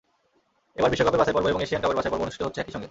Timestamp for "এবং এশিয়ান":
1.51-1.81